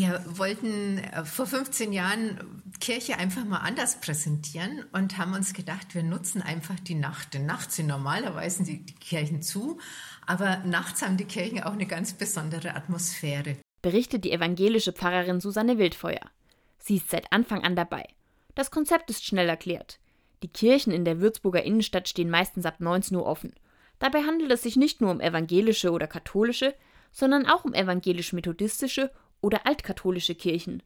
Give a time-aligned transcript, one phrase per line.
[0.00, 5.94] Wir wollten äh, vor 15 Jahren Kirche einfach mal anders präsentieren und haben uns gedacht,
[5.94, 7.34] wir nutzen einfach die Nacht.
[7.34, 9.78] Denn nachts sind normalerweise die, die Kirchen zu,
[10.26, 13.58] aber nachts haben die Kirchen auch eine ganz besondere Atmosphäre.
[13.82, 16.30] Berichtet die evangelische Pfarrerin Susanne Wildfeuer.
[16.78, 18.08] Sie ist seit Anfang an dabei.
[18.54, 19.98] Das Konzept ist schnell erklärt.
[20.42, 23.52] Die Kirchen in der Würzburger Innenstadt stehen meistens ab 19 Uhr offen.
[23.98, 26.74] Dabei handelt es sich nicht nur um evangelische oder katholische,
[27.12, 29.10] sondern auch um evangelisch-methodistische
[29.40, 30.82] oder altkatholische Kirchen.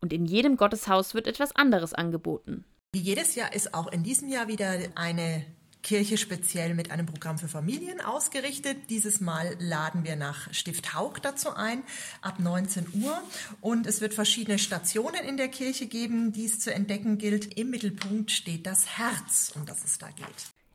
[0.00, 2.64] Und in jedem Gotteshaus wird etwas anderes angeboten.
[2.92, 5.44] Wie jedes Jahr ist auch in diesem Jahr wieder eine
[5.86, 8.76] Kirche speziell mit einem Programm für Familien ausgerichtet.
[8.90, 11.84] Dieses Mal laden wir nach Stift Haug dazu ein,
[12.22, 13.22] ab 19 Uhr.
[13.60, 17.56] Und es wird verschiedene Stationen in der Kirche geben, die es zu entdecken gilt.
[17.56, 20.26] Im Mittelpunkt steht das Herz, um das es da geht.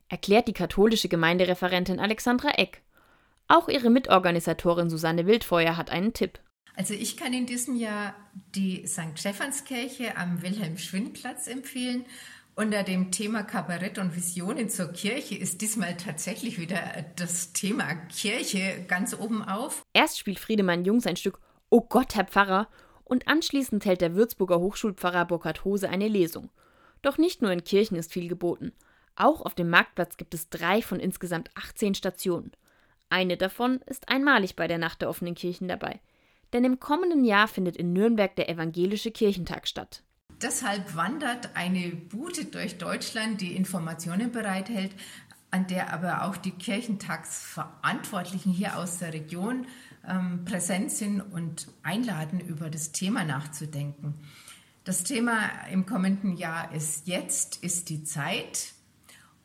[0.08, 2.82] Erklärt die katholische Gemeindereferentin Alexandra Eck.
[3.50, 6.40] Auch ihre Mitorganisatorin Susanne Wildfeuer hat einen Tipp.
[6.76, 8.16] Also ich kann in diesem Jahr
[8.56, 9.18] die St.
[9.18, 12.06] Stephanskirche am Wilhelm-Schwind-Platz empfehlen.
[12.56, 18.86] Unter dem Thema Kabarett und Visionen zur Kirche ist diesmal tatsächlich wieder das Thema Kirche
[18.88, 19.84] ganz oben auf.
[19.94, 22.68] Erst spielt Friedemann Jung sein Stück Oh Gott, Herr Pfarrer,
[23.06, 26.50] und anschließend hält der Würzburger Hochschulpfarrer Burkhard Hose eine Lesung.
[27.02, 28.74] Doch nicht nur in Kirchen ist viel geboten.
[29.16, 32.52] Auch auf dem Marktplatz gibt es drei von insgesamt 18 Stationen.
[33.10, 36.00] Eine davon ist einmalig bei der Nacht der offenen Kirchen dabei.
[36.54, 40.04] Denn im kommenden Jahr findet in Nürnberg der Evangelische Kirchentag statt.
[40.42, 44.92] Deshalb wandert eine Bude durch Deutschland, die Informationen bereithält,
[45.52, 49.66] an der aber auch die Kirchentagsverantwortlichen hier aus der Region
[50.08, 54.16] ähm, präsent sind und einladen, über das Thema nachzudenken.
[54.84, 58.74] Das Thema im kommenden Jahr ist jetzt, ist die Zeit.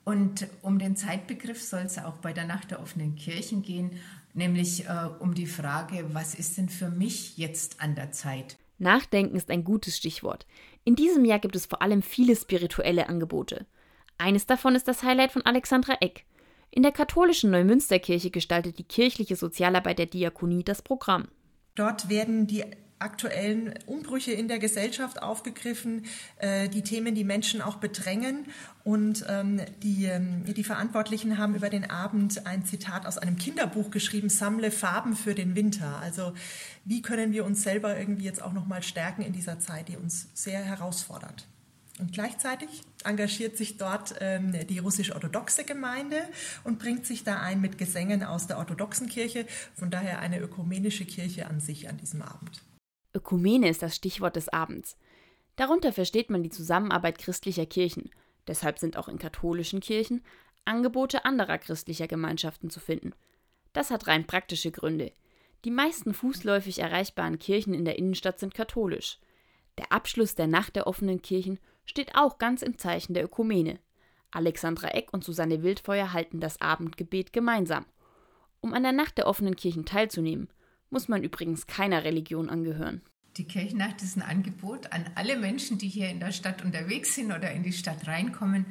[0.07, 3.91] Und um den Zeitbegriff soll es auch bei der Nacht der offenen Kirchen gehen,
[4.35, 8.57] nämlich äh, um die Frage, was ist denn für mich jetzt an der Zeit?
[8.79, 10.47] Nachdenken ist ein gutes Stichwort.
[10.85, 13.67] In diesem Jahr gibt es vor allem viele spirituelle Angebote.
[14.17, 16.25] Eines davon ist das Highlight von Alexandra Eck.
[16.71, 21.27] In der katholischen Neumünsterkirche gestaltet die kirchliche Sozialarbeit der Diakonie das Programm.
[21.75, 22.65] Dort werden die
[22.99, 26.07] aktuellen Umbrüche in der Gesellschaft aufgegriffen,
[26.39, 28.47] äh, die Themen, die Menschen auch bedrängen.
[28.85, 33.91] Und ähm, die, ähm, die Verantwortlichen haben über den Abend ein Zitat aus einem Kinderbuch
[33.91, 35.99] geschrieben, Sammle Farben für den Winter.
[36.01, 36.33] Also
[36.85, 40.29] wie können wir uns selber irgendwie jetzt auch nochmal stärken in dieser Zeit, die uns
[40.35, 41.47] sehr herausfordert.
[41.99, 46.21] Und gleichzeitig engagiert sich dort ähm, die russisch-orthodoxe Gemeinde
[46.63, 49.47] und bringt sich da ein mit Gesängen aus der orthodoxen Kirche.
[49.75, 52.63] Von daher eine ökumenische Kirche an sich an diesem Abend.
[53.17, 54.99] Ökumene ist das Stichwort des Abends.
[55.57, 58.11] Darunter versteht man die Zusammenarbeit christlicher Kirchen.
[58.47, 60.23] Deshalb sind auch in katholischen Kirchen
[60.67, 63.15] Angebote anderer christlicher Gemeinschaften zu finden.
[63.73, 65.13] Das hat rein praktische Gründe.
[65.65, 69.19] Die meisten fußläufig erreichbaren Kirchen in der Innenstadt sind katholisch.
[69.79, 73.79] Der Abschluss der Nacht der offenen Kirchen steht auch ganz im Zeichen der Ökumene.
[74.31, 77.87] Alexandra Eck und Susanne Wildfeuer halten das Abendgebet gemeinsam.
[78.61, 80.49] Um an der Nacht der offenen Kirchen teilzunehmen,
[80.91, 83.03] muss man übrigens keiner Religion angehören.
[83.37, 87.33] Die Kirchennacht ist ein Angebot an alle Menschen, die hier in der Stadt unterwegs sind
[87.33, 88.65] oder in die Stadt reinkommen.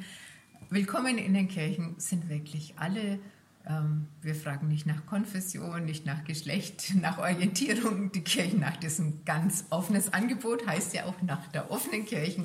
[0.70, 3.20] Willkommen in den Kirchen sind wirklich alle.
[3.68, 8.10] Ähm, wir fragen nicht nach Konfession, nicht nach Geschlecht, nach Orientierung.
[8.10, 12.44] Die Kirchennacht ist ein ganz offenes Angebot, heißt ja auch Nacht der offenen Kirchen.